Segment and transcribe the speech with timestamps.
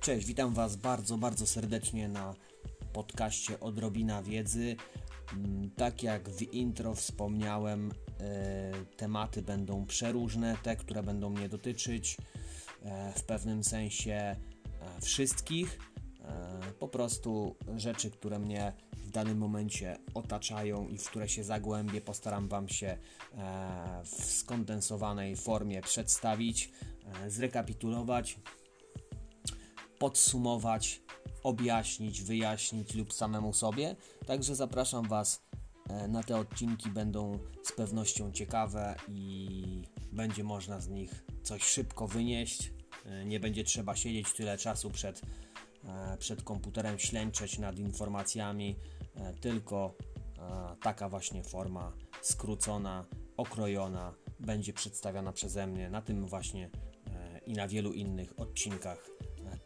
[0.00, 2.34] Cześć, witam Was bardzo, bardzo serdecznie na
[2.92, 4.76] podcaście Odrobina Wiedzy.
[5.32, 12.16] Mm, Tak jak w intro wspomniałem, e, tematy będą przeróżne, te, które będą mnie dotyczyć
[12.82, 14.36] e, w pewnym sensie e,
[15.00, 15.78] wszystkich.
[16.78, 22.48] Po prostu rzeczy, które mnie w danym momencie otaczają i w które się zagłębię, postaram
[22.48, 22.98] Wam się
[24.04, 26.72] w skondensowanej formie przedstawić,
[27.28, 28.38] zrekapitulować
[29.98, 31.02] podsumować,
[31.42, 33.96] objaśnić, wyjaśnić lub samemu sobie.
[34.26, 35.42] Także zapraszam Was
[35.88, 42.06] e, na te odcinki, będą z pewnością ciekawe i będzie można z nich coś szybko
[42.06, 42.72] wynieść.
[43.06, 45.22] E, Nie będzie trzeba siedzieć tyle czasu przed,
[45.84, 48.76] e, przed komputerem, ślęczeć nad informacjami,
[49.40, 49.94] tylko
[50.82, 53.04] taka właśnie forma skrócona,
[53.36, 56.70] okrojona będzie przedstawiona przeze mnie na tym właśnie
[57.46, 59.17] i na wielu innych odcinkach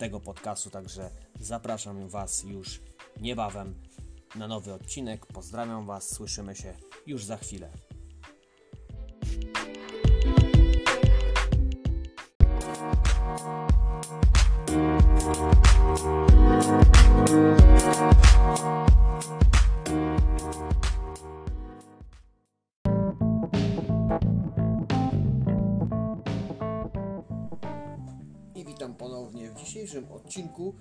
[0.02, 0.70] tego podcastu.
[0.70, 2.80] Także zapraszam Was już
[3.20, 3.74] niebawem
[4.34, 5.26] na nowy odcinek.
[5.26, 6.74] Pozdrawiam Was, słyszymy się
[7.06, 7.70] już za chwilę.
[30.32, 30.74] Odcinku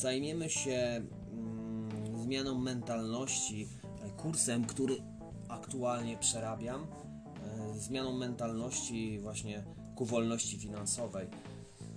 [0.00, 3.68] zajmiemy się mm, zmianą mentalności,
[4.16, 4.96] kursem, który
[5.48, 6.86] aktualnie przerabiam,
[7.72, 9.64] e, zmianą mentalności właśnie
[9.96, 11.28] ku wolności finansowej.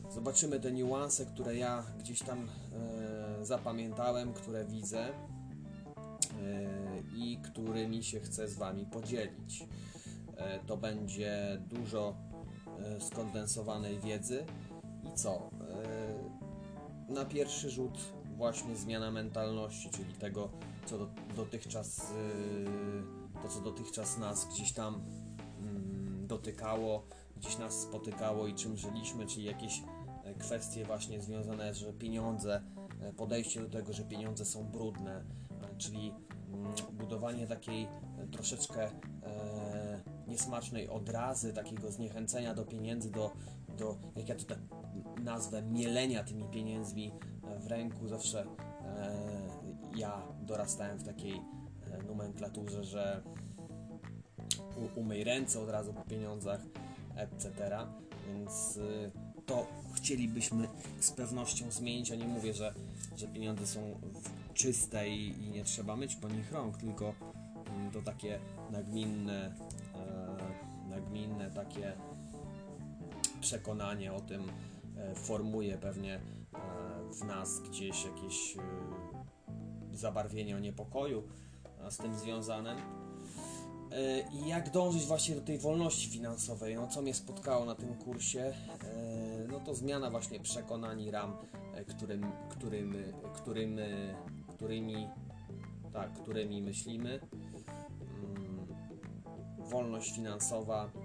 [0.10, 2.50] Zobaczymy te niuanse, które ja gdzieś tam
[3.40, 5.14] e, zapamiętałem, które widzę e,
[7.18, 9.68] i którymi się chcę z Wami podzielić.
[10.68, 12.16] To będzie dużo
[13.00, 14.46] skondensowanej wiedzy
[15.04, 15.50] i co?
[17.14, 17.98] Na pierwszy rzut
[18.38, 20.50] właśnie zmiana mentalności, czyli tego,
[20.86, 22.12] co do, dotychczas
[23.38, 25.02] e, to, co dotychczas nas gdzieś tam
[25.60, 27.06] mm, dotykało,
[27.38, 29.82] gdzieś nas spotykało i czym żyliśmy, czyli jakieś
[30.24, 32.62] e, kwestie właśnie związane, że pieniądze,
[33.02, 35.24] e, podejście do tego, że pieniądze są brudne,
[35.62, 36.14] e, czyli
[36.54, 37.88] mm, budowanie takiej
[38.32, 38.92] troszeczkę
[39.24, 43.32] e, niesmacznej odrazy, takiego zniechęcenia do pieniędzy, do,
[43.78, 44.60] do jak ja to tak
[45.24, 47.12] nazwę, mielenia tymi pieniędzmi
[47.44, 48.08] e, w ręku.
[48.08, 48.48] Zawsze e,
[49.96, 51.34] ja dorastałem w takiej
[51.92, 53.24] e, nomenklaturze, że
[54.96, 56.62] umyj ręce od razu po pieniądzach,
[57.16, 57.78] etc.
[58.28, 59.12] Więc y,
[59.46, 60.68] to chcielibyśmy
[61.00, 62.10] z pewnością zmienić.
[62.10, 62.74] Ja nie mówię, że,
[63.18, 64.00] że pieniądze są
[64.54, 67.14] czyste i, i nie trzeba myć po nich rąk, tylko
[67.76, 68.40] mm, to takie
[68.72, 69.56] nagminne,
[69.96, 71.94] e, nagminne takie
[73.42, 74.52] przekonanie o tym e,
[75.16, 76.22] formuje pewnie e,
[77.14, 78.62] w nas gdzieś jakieś e,
[79.94, 81.24] zabarwienie o niepokoju
[81.90, 82.78] z tym związanym.
[83.92, 86.76] E, I jak dążyć właśnie do tej wolności finansowej?
[86.76, 88.54] No, co mnie spotkało na tym kursie?
[88.84, 91.34] E, No to zmiana właśnie przekonań ram,
[91.76, 92.96] e, którym, którym,
[93.34, 93.80] którym,
[94.48, 95.08] którymi,
[95.94, 97.20] tak, którymi myślimy.
[98.24, 98.68] Mm,
[99.58, 101.01] Wolność finansowa, e,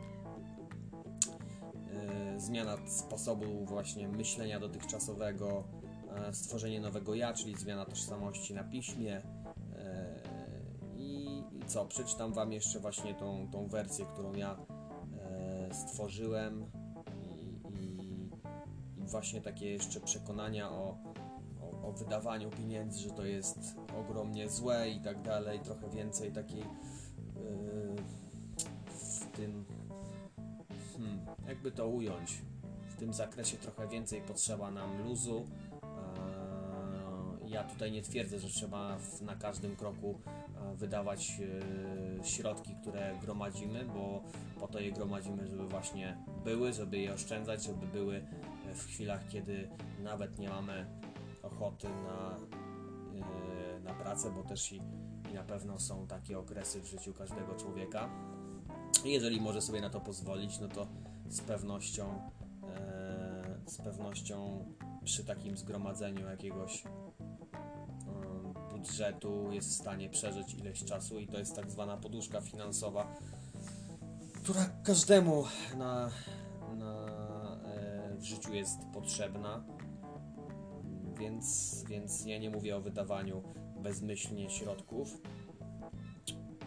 [2.37, 5.65] zmiana sposobu właśnie myślenia dotychczasowego,
[6.17, 9.23] e, stworzenie nowego ja, czyli zmiana tożsamości na piśmie.
[9.79, 10.21] e,
[10.97, 14.57] I, co, przeczytam Wam jeszcze właśnie tą, tą wersję, którą ja
[15.21, 16.67] e, stworzyłem
[17.37, 18.29] i, i,
[19.03, 20.99] i właśnie takie jeszcze przekonania o,
[21.61, 26.63] o, o wydawaniu pieniędzy, że to jest ogromnie złe i tak dalej, trochę więcej takiej
[26.63, 26.67] e,
[28.89, 29.76] w tym
[31.49, 32.43] jakby to ująć
[32.89, 35.45] w tym zakresie trochę więcej potrzeba nam luzu
[35.97, 40.19] Eee, ja tutaj nie twierdzę, że trzeba na każdym kroku
[40.57, 41.41] e, wydawać
[42.21, 44.23] e, środki, które gromadzimy, bo
[44.61, 49.29] po to je gromadzimy, żeby właśnie były, żeby je oszczędzać, żeby były e, w chwilach,
[49.29, 49.69] kiedy
[50.03, 50.87] nawet nie mamy
[51.43, 52.37] ochoty na,
[53.85, 54.77] na pracę, bo też i,
[55.31, 58.09] i na pewno są takie okresy w życiu każdego człowieka.
[59.05, 60.87] Jeżeli może sobie na to pozwolić, no to
[61.29, 62.31] z pewnością,
[62.63, 64.65] e, z pewnością
[65.05, 66.93] przy takim zgromadzeniu jakiegoś em,
[68.71, 73.15] budżetu jest w stanie przeżyć ileś czasu i to jest tak zwana poduszka finansowa,
[74.43, 75.45] która każdemu
[75.77, 76.11] na,
[76.77, 77.07] na,
[77.65, 79.65] e, w życiu jest potrzebna.
[81.19, 83.43] Więc, więc ja nie mówię o wydawaniu
[83.83, 85.21] bezmyślnie środków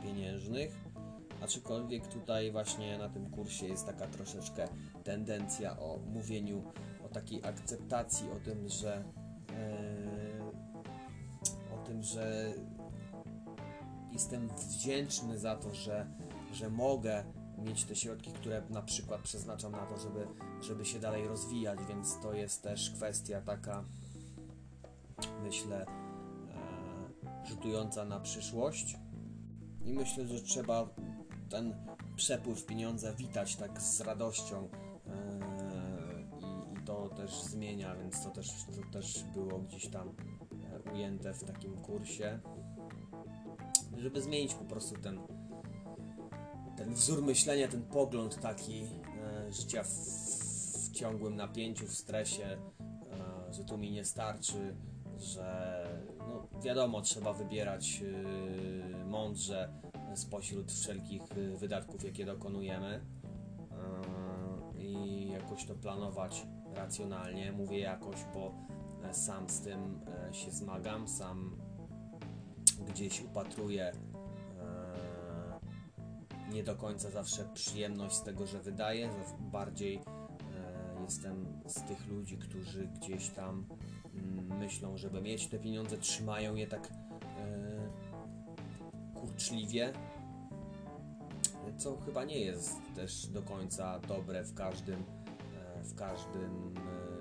[0.04, 0.89] pieniężnych,
[1.42, 4.68] aczkolwiek tutaj właśnie na tym kursie jest taka troszeczkę
[5.04, 6.64] tendencja o mówieniu
[7.06, 9.04] o takiej akceptacji, o tym, że
[9.50, 10.40] e,
[11.74, 12.54] o tym, że
[14.12, 16.08] jestem wdzięczny za to, że,
[16.54, 17.24] że mogę
[17.58, 20.28] mieć te środki, które na przykład przeznaczam na to, żeby,
[20.62, 23.84] żeby się dalej rozwijać, więc to jest też kwestia taka,
[25.44, 28.98] myślę, e, rzutująca na przyszłość.
[29.86, 30.90] I myślę, że trzeba
[31.50, 31.76] ten
[32.16, 34.70] przepływ pieniądza witać tak z radością
[35.08, 35.20] e,
[36.40, 40.16] i, to też zmienia, więc to też, to też było gdzieś tam
[40.88, 42.40] e, ujęte w takim kursie,
[43.98, 45.20] żeby zmienić po prostu ten,
[46.78, 52.58] ten wzór myślenia, ten pogląd taki e, życia w, w ciągłym napięciu, w stresie,
[53.52, 54.76] że tu mi nie starczy,
[55.18, 55.84] że
[56.18, 58.04] no, wiadomo, trzeba wybierać
[59.06, 59.74] mądrze
[60.20, 63.02] spośród wszelkich e, wydatków, jakie dokonujemy.
[63.72, 67.52] E, i jakoś to planować racjonalnie.
[67.52, 68.54] Mówię jakoś, bo
[69.04, 71.58] e, sam z tym e, się zmagam, sam
[72.88, 73.92] gdzieś upatruję.
[76.54, 80.02] Nie do końca zawsze przyjemność z tego, że wydaję, bardziej
[81.04, 83.66] jestem z tych ludzi, którzy gdzieś tam
[84.14, 86.90] mm, myślą, żeby mieć te pieniądze, trzymają je tak
[89.14, 89.94] kurczliwie,
[91.80, 95.04] co chyba nie jest też do końca dobre w każdym,
[95.56, 96.74] e, w każdym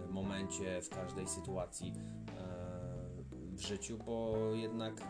[0.06, 5.02] e, momencie, w każdej sytuacji e, w życiu, bo jednak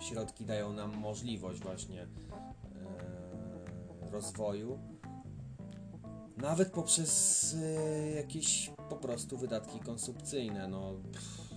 [0.00, 2.06] środki dają nam możliwość właśnie
[4.10, 4.78] rozwoju,
[6.36, 7.56] nawet poprzez
[8.16, 10.68] jakieś po prostu wydatki konsumpcyjne.
[10.68, 11.54] No, pff,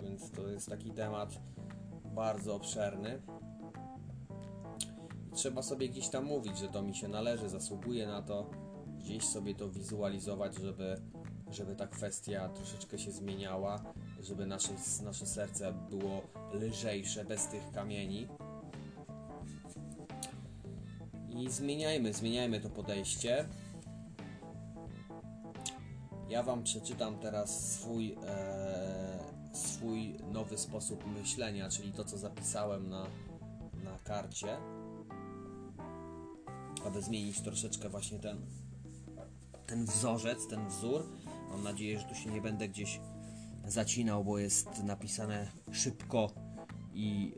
[0.00, 1.40] więc to jest taki temat
[2.14, 3.22] bardzo obszerny.
[5.38, 8.50] Trzeba sobie gdzieś tam mówić, że to mi się należy, zasługuje na to,
[8.98, 11.02] gdzieś sobie to wizualizować, żeby,
[11.50, 13.82] żeby ta kwestia troszeczkę się zmieniała,
[14.20, 14.72] żeby nasze,
[15.04, 18.28] nasze serce było lżejsze, bez tych kamieni.
[21.28, 23.48] I zmieniajmy, zmieniajmy to podejście.
[26.28, 29.18] Ja Wam przeczytam teraz swój, e,
[29.52, 33.06] swój nowy sposób myślenia, czyli to, co zapisałem na,
[33.84, 34.56] na karcie,
[36.86, 38.46] aby zmienić troszeczkę właśnie ten,
[39.66, 41.04] ten wzorzec, ten wzór.
[41.50, 43.00] Mam nadzieję, że tu się nie będę gdzieś
[43.66, 46.30] zacinał, bo jest napisane szybko
[46.94, 47.34] i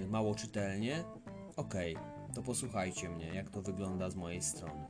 [0.00, 1.04] yy, mało czytelnie.
[1.56, 1.74] Ok,
[2.34, 4.86] to posłuchajcie mnie, jak to wygląda z mojej strony.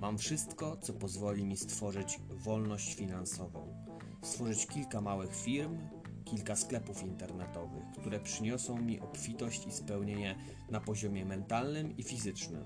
[0.00, 3.86] Mam wszystko, co pozwoli mi stworzyć wolność finansową,
[4.22, 5.78] stworzyć kilka małych firm,
[6.24, 10.36] kilka sklepów internetowych, które przyniosą mi obfitość i spełnienie
[10.70, 12.64] na poziomie mentalnym i fizycznym.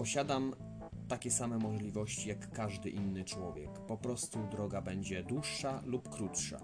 [0.00, 0.52] Posiadam
[1.08, 3.70] takie same możliwości jak każdy inny człowiek.
[3.70, 6.60] Po prostu droga będzie dłuższa lub krótsza.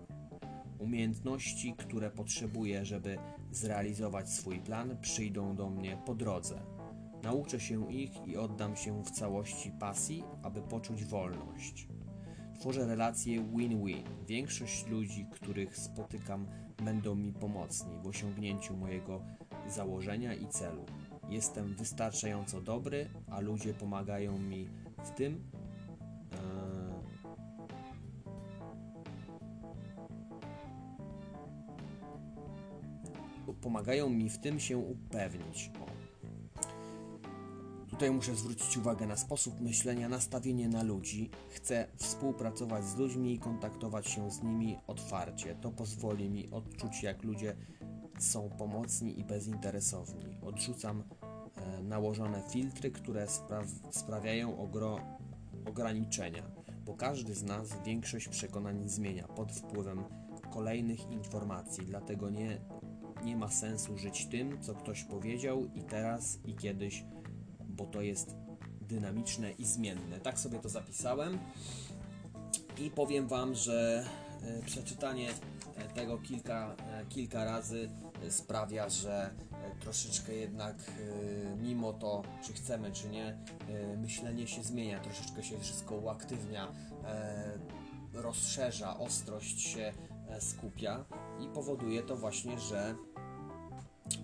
[0.79, 3.19] Umiejętności, które potrzebuję, żeby
[3.51, 6.63] zrealizować swój plan, przyjdą do mnie po drodze.
[7.23, 11.89] Nauczę się ich i oddam się w całości pasji, aby poczuć wolność.
[12.61, 14.05] Tworzę relacje win-win.
[14.27, 16.47] Większość ludzi, których spotykam,
[16.85, 19.21] będą mi pomocni w osiągnięciu mojego
[19.69, 20.87] założenia i celu.
[21.31, 24.69] Jestem wystarczająco dobry, a ludzie pomagają mi
[25.05, 25.45] w tym.
[26.33, 26.77] e,
[33.63, 35.71] pomagają mi w tym się upewnić.
[37.91, 41.31] Tutaj muszę zwrócić uwagę na sposób myślenia, nastawienie na ludzi.
[41.51, 45.55] Chcę współpracować z ludźmi i kontaktować się z nimi otwarcie.
[45.55, 47.57] To pozwoli mi odczuć, jak ludzie
[48.19, 50.39] są pomocni i bezinteresowni.
[50.43, 51.03] Odrzucam
[51.57, 55.01] e, nałożone filtry, które spra- sprawiają ogro-
[55.67, 56.43] ograniczenia,
[56.87, 60.05] bo każdy z nas większość przekonań zmienia pod wpływem
[60.53, 62.61] kolejnych informacji, dlatego nie,
[63.25, 67.05] nie ma sensu żyć tym, co ktoś powiedział i teraz i kiedyś,
[67.69, 68.37] bo to jest
[68.81, 70.21] dynamiczne i zmienne.
[70.21, 71.39] Tak sobie to zapisałem
[72.79, 74.05] i powiem Wam, że
[74.43, 75.31] e, przeczytanie
[75.77, 76.77] e, tego kilka,
[77.09, 77.91] kilka razy
[78.29, 83.27] sprawia, że e, troszeczkę jednak e, mimo to, czy chcemy, czy nie,
[83.69, 86.73] e, myślenie się zmienia, troszeczkę się wszystko uaktywnia,
[88.13, 89.93] rozszerza, ostrość się
[90.41, 91.05] skupia
[91.41, 92.95] i powoduje to właśnie, że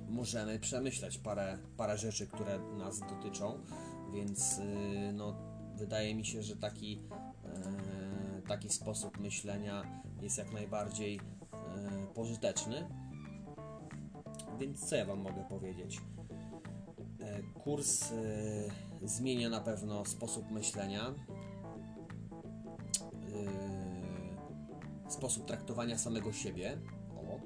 [0.09, 3.59] możemy przemyśleć parę, parę rzeczy, które nas dotyczą,
[4.13, 4.61] więc
[5.13, 5.35] no,
[5.77, 7.03] wydaje mi się, że taki,
[8.49, 11.21] taki sposób myślenia jest jak najbardziej
[12.15, 12.89] pożyteczny
[14.63, 16.01] więc co ja Wam mogę powiedzieć?
[17.21, 18.15] E, kurs e,
[19.03, 21.15] zmienia na pewno sposób myślenia,
[25.07, 26.79] e, sposób traktowania samego siebie.
[27.17, 27.39] O,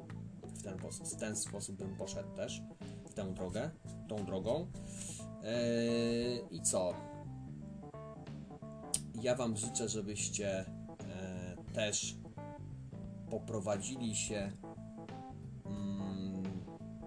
[0.49, 2.63] w ten, w ten sposób bym poszedł też
[3.07, 3.71] w tę drogę,
[4.09, 4.67] tą drogą.
[6.51, 6.95] I co?
[9.23, 10.65] Ja Wam życzę, żebyście
[11.75, 12.17] też
[13.31, 14.53] poprowadzili się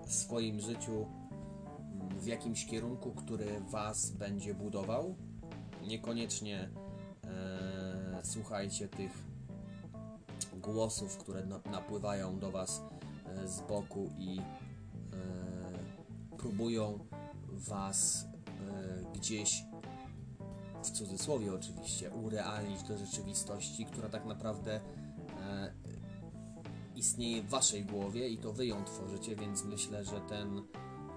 [0.10, 1.08] w swoim życiu
[2.20, 5.16] w jakimś kierunku, który Was będzie budował.
[5.88, 6.70] Niekoniecznie
[7.24, 9.12] e, słuchajcie tych
[10.54, 12.82] głosów, które na, napływają do Was
[13.26, 14.44] e, z boku i e,
[16.38, 17.00] próbują
[17.52, 19.64] Was e, gdzieś
[20.84, 24.82] w cudzysłowie oczywiście urealnić do rzeczywistości, która tak naprawdę
[27.00, 30.62] istnieje w Waszej głowie i to Wy ją tworzycie, więc myślę, że ten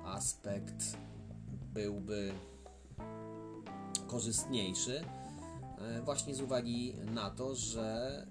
[0.05, 0.97] aspekt
[1.75, 2.33] byłby
[4.07, 5.05] korzystniejszy
[5.79, 8.27] e, właśnie z uwagi na to, że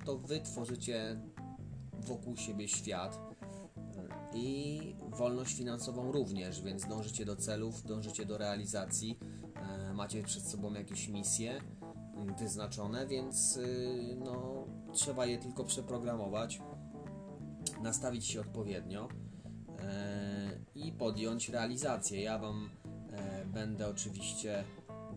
[0.00, 1.20] e, to Wy tworzycie
[1.92, 3.18] wokół siebie świat
[3.76, 9.18] e, i wolność finansową również, więc dążycie do celów, dążycie do realizacji,
[9.94, 11.60] macie przed sobą jakieś misje
[12.38, 13.58] wyznaczone, więc
[14.24, 14.59] no,
[14.92, 16.60] trzeba je tylko przeprogramować,
[17.82, 19.08] nastawić się odpowiednio
[19.78, 22.22] e, i podjąć realizację.
[22.22, 22.70] Ja Wam
[23.12, 24.64] e, będę oczywiście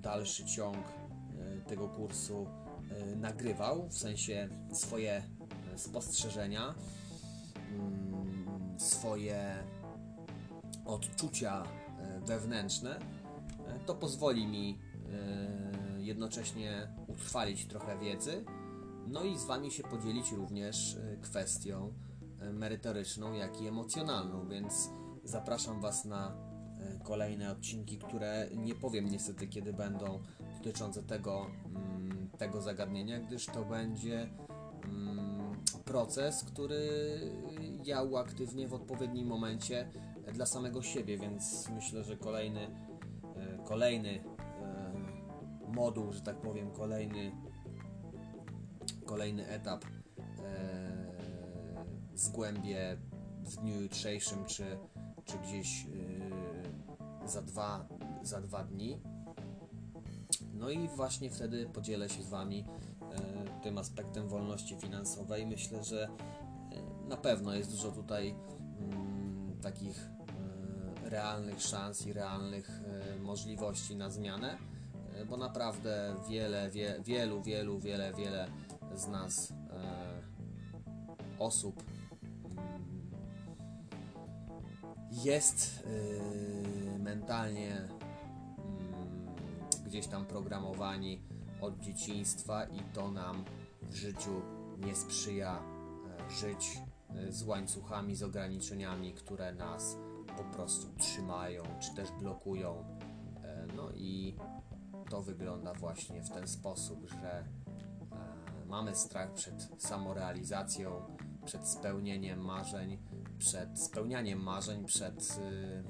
[0.02, 2.48] dalszy ciąg e, tego kursu
[3.16, 5.24] nagrywał, w sensie swoje
[5.76, 6.76] spostrzeżenia,
[7.72, 9.64] mm, swoje
[10.86, 11.64] odczucia
[12.26, 13.00] wewnętrzne.
[13.86, 14.80] To pozwoli mi
[15.98, 18.46] jednocześnie utrwalić trochę wiedzy,
[19.08, 21.94] no i z Wami się podzielić również e, kwestią
[22.40, 24.90] e, merytoryczną, jak i emocjonalną, więc
[25.24, 26.36] zapraszam Was na
[26.80, 30.20] e, kolejne odcinki, które nie powiem niestety kiedy będą
[30.58, 34.30] dotyczące tego, mm, tego zagadnienia, gdyż to będzie
[34.84, 35.56] mm,
[35.86, 36.90] proces, który
[37.84, 39.90] ja uaktywnię w odpowiednim momencie
[40.34, 42.68] dla samego siebie, więc myślę, że kolejny,
[43.66, 44.24] kolejny
[45.74, 47.32] moduł, że tak powiem, kolejny,
[49.04, 49.90] kolejny etap e,
[52.16, 52.98] zgłębię
[53.44, 54.78] w dniu jutrzejszym, czy,
[55.26, 55.86] czy gdzieś
[57.24, 57.88] e, za, dwa,
[58.24, 59.02] za dwa dni.
[60.54, 62.66] No i właśnie wtedy podzielę się z Wami
[63.02, 65.48] e, tym aspektem wolności finansowej.
[65.48, 66.10] Myślę, że
[67.08, 68.36] na pewno jest dużo tutaj
[68.80, 70.10] mm, takich
[71.04, 72.82] realnych szans i realnych
[73.22, 74.58] możliwości na zmianę,
[75.30, 78.48] bo naprawdę wiele, wie, wielu, wielu, wiele, wiele
[78.96, 80.22] z nas e,
[81.40, 81.84] osób
[82.46, 83.12] mm,
[85.12, 85.84] jest
[86.96, 87.90] e, mentalnie mm,
[89.86, 91.22] gdzieś tam programowani
[91.62, 93.44] od dzieciństwa i to nam
[93.82, 94.42] w życiu
[94.78, 99.98] nie sprzyja e, żyć e, z łańcuchami, z ograniczeniami, które nas
[100.38, 102.84] po prostu trzymają czy też blokują.
[103.76, 104.36] No i
[105.10, 107.44] to wygląda właśnie w ten sposób, że
[108.74, 111.02] mamy strach przed samorealizacją,
[111.46, 112.98] przed spełnieniem marzeń,
[113.38, 115.84] przed spełnianiem marzeń, przed, y,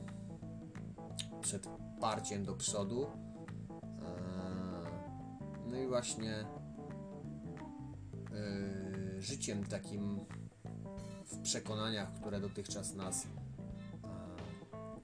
[1.42, 1.68] przed
[2.02, 3.04] parciem do przodu.
[3.04, 3.10] E,
[5.68, 6.46] No i właśnie
[9.18, 10.20] y, życiem takim
[11.26, 13.28] w przekonaniach, które dotychczas nas e,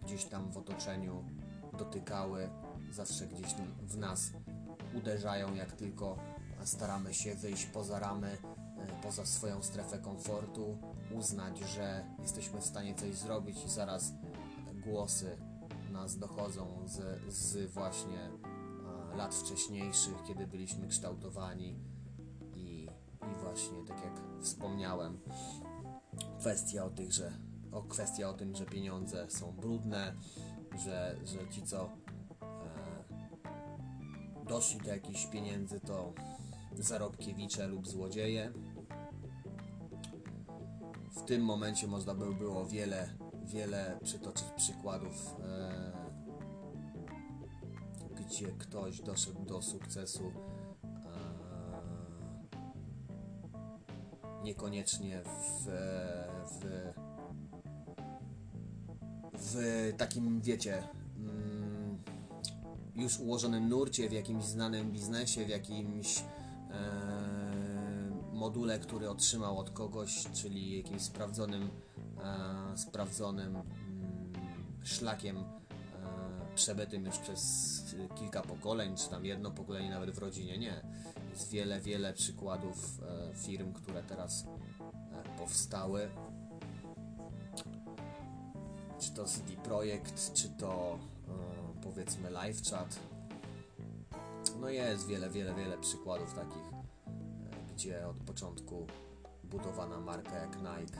[0.05, 1.23] gdzieś tam w otoczeniu
[1.77, 2.49] dotykały,
[2.91, 4.31] zawsze gdzieś w nas
[4.93, 6.17] uderzają, jak tylko
[6.65, 8.37] staramy się wyjść poza ramy,
[8.77, 10.77] e, poza swoją strefę komfortu,
[11.11, 14.13] uznać, że jesteśmy w stanie coś zrobić i zaraz
[14.83, 15.37] głosy
[15.91, 18.29] nas dochodzą z, z właśnie
[19.19, 21.79] lat wcześniejszych, kiedy byliśmy kształtowani
[22.55, 22.87] i,
[23.21, 25.19] i właśnie tak jak wspomniałem,
[26.39, 27.31] kwestia o tych, że
[27.71, 30.15] o kwestia o tym, że pieniądze są brudne,
[30.85, 31.89] że, że ci co e,
[34.45, 36.13] doszli do jakichś pieniędzy to
[36.83, 38.53] zarobkiewicze lub złodzieje.
[41.11, 43.09] W tym momencie można by było wiele,
[43.43, 45.91] wiele przytoczyć przykładów, e,
[48.15, 50.31] gdzie ktoś doszedł do sukcesu
[50.83, 50.89] e,
[54.43, 55.65] niekoniecznie w,
[56.45, 56.65] w,
[59.33, 60.83] w takim, wiecie,
[61.17, 62.03] mm,
[62.95, 66.23] już ułożonym nurcie, w jakimś znanym biznesie, w jakimś
[68.33, 71.69] module, który otrzymał od kogoś, czyli jakimś sprawdzonym,
[72.23, 74.33] e, sprawdzonym mm,
[74.83, 75.43] szlakiem e,
[76.55, 77.79] przebytym już przez
[78.15, 80.57] kilka pokoleń, czy tam jedno pokolenie nawet w rodzinie.
[80.57, 80.81] Nie.
[81.29, 86.09] Jest wiele, wiele przykładów e, firm, które teraz e, powstały.
[88.99, 92.99] Czy to CD Projekt, czy to e, powiedzmy LiveChat.
[94.57, 98.87] No jest wiele, wiele, wiele przykładów takich, e, gdzie od początku
[99.43, 100.99] budowana marka jak Nike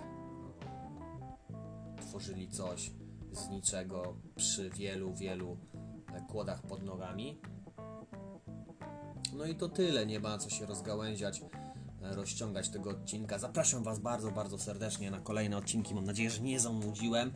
[2.02, 2.92] tworzyli coś
[3.32, 5.58] z niczego przy wielu, wielu
[6.14, 7.40] e, kłodach pod nogami.
[9.34, 11.42] No i to tyle, nie ma co się rozgałęziać,
[12.02, 13.40] e, rozciągać tego odcinka.
[13.40, 15.96] Zapraszam Was bardzo, bardzo serdecznie na kolejne odcinki.
[15.96, 17.32] Mam nadzieję, że nie zanudziłem.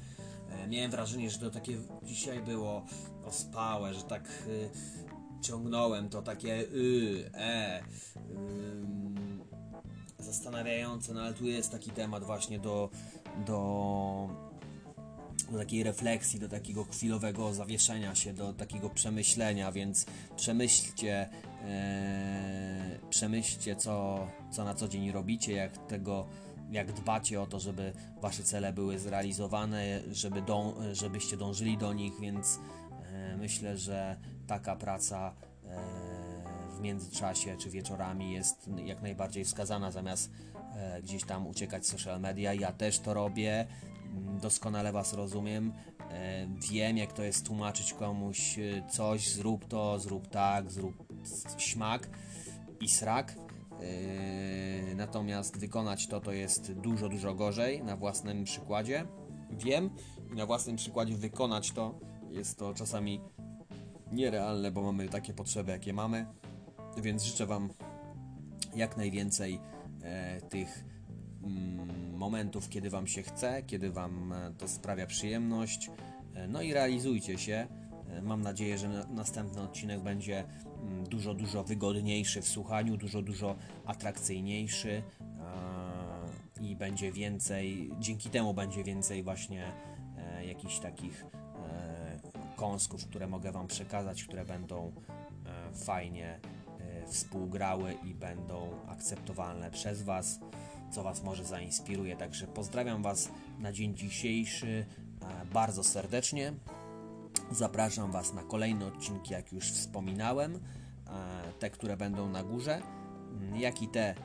[0.67, 2.85] Miałem wrażenie, że to takie dzisiaj było
[3.25, 4.29] ospałe, że tak
[5.43, 7.83] ciągnąłem to takie y, e.
[10.19, 12.89] zastanawiające, no ale tu jest taki temat właśnie do,
[13.45, 14.29] do,
[15.51, 21.29] do takiej refleksji, do takiego chwilowego zawieszenia się, do takiego przemyślenia, więc przemyślcie,
[21.63, 26.27] e, przemyślcie co, co na co dzień robicie, jak tego
[26.71, 32.19] jak dbacie o to, żeby wasze cele były zrealizowane, żeby dą, żebyście dążyli do nich,
[32.19, 32.59] więc
[33.37, 34.17] myślę, że
[34.47, 35.33] taka praca
[35.65, 36.03] e,
[36.77, 40.31] w międzyczasie czy wieczorami jest jak najbardziej wskazana, zamiast
[40.75, 42.53] e, gdzieś tam uciekać z social media.
[42.53, 43.67] Ja też to robię,
[44.05, 45.73] mm, doskonale Was rozumiem.
[46.11, 51.05] E, wiem, jak to jest tłumaczyć komuś e, coś, zrób to, zrób tak, zrób
[51.57, 52.09] śmak
[52.81, 53.35] i srak.
[54.95, 59.05] Natomiast wykonać to to jest dużo, dużo gorzej na własnym przykładzie.
[59.51, 59.89] Wiem
[60.31, 61.99] i na własnym przykładzie wykonać to
[62.33, 63.21] jest to czasami
[64.11, 66.25] nierealne, bo mamy takie potrzeby, jakie mamy.
[66.97, 67.69] Więc życzę Wam
[68.75, 69.59] jak najwięcej
[70.03, 70.85] e, tych
[71.43, 75.91] mm, momentów, kiedy Wam się chce, kiedy Wam e, to sprawia przyjemność.
[76.33, 77.67] E, no i realizujcie się.
[78.09, 80.43] E, Mam nadzieję, że na, następny odcinek będzie
[80.81, 85.03] mm, dużo, dużo wygodniejszy w słuchaniu, dużo, dużo atrakcyjniejszy
[85.41, 89.71] a, i będzie więcej, dzięki temu będzie więcej właśnie
[90.17, 91.42] e, jakichś takich e,
[92.55, 94.91] kąsków, które mogę Wam przekazać, które będą
[95.45, 96.39] e, fajnie
[96.79, 100.39] e, współgrały i będą akceptowalne przez Was,
[100.91, 102.15] co Was może zainspiruje.
[102.15, 104.85] Także pozdrawiam Was na dzień dzisiejszy
[105.21, 106.53] e, bardzo serdecznie.
[107.51, 110.59] Zapraszam Was na kolejne odcinki, jak już wspominałem,
[111.59, 112.81] te, które będą na górze,
[113.55, 114.15] jak i te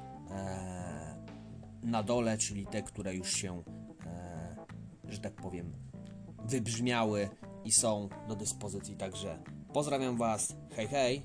[1.83, 3.63] na dole, czyli te, które już się,
[5.09, 5.73] że tak powiem,
[6.45, 7.29] wybrzmiały
[7.65, 8.97] i są do dyspozycji.
[8.97, 9.39] Także
[9.73, 11.23] pozdrawiam Was, hej hej!